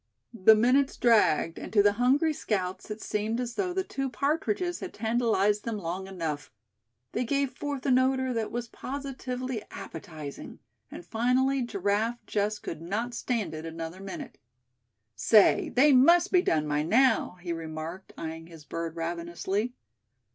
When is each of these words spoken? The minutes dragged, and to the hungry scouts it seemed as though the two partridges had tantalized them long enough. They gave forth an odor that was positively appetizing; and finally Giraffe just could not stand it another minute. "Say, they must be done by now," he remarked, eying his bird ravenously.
The 0.33 0.55
minutes 0.55 0.97
dragged, 0.97 1.59
and 1.59 1.71
to 1.73 1.83
the 1.83 1.91
hungry 1.93 2.33
scouts 2.33 2.89
it 2.89 3.03
seemed 3.03 3.39
as 3.39 3.53
though 3.53 3.71
the 3.71 3.83
two 3.83 4.09
partridges 4.09 4.79
had 4.79 4.95
tantalized 4.95 5.63
them 5.63 5.77
long 5.77 6.07
enough. 6.07 6.51
They 7.11 7.23
gave 7.23 7.51
forth 7.51 7.85
an 7.85 7.99
odor 7.99 8.33
that 8.33 8.51
was 8.51 8.67
positively 8.67 9.61
appetizing; 9.69 10.57
and 10.89 11.05
finally 11.05 11.61
Giraffe 11.61 12.17
just 12.25 12.63
could 12.63 12.81
not 12.81 13.13
stand 13.13 13.53
it 13.53 13.63
another 13.63 14.01
minute. 14.01 14.39
"Say, 15.15 15.69
they 15.69 15.93
must 15.93 16.31
be 16.31 16.41
done 16.41 16.67
by 16.67 16.81
now," 16.81 17.37
he 17.39 17.53
remarked, 17.53 18.11
eying 18.17 18.47
his 18.47 18.65
bird 18.65 18.95
ravenously. 18.95 19.75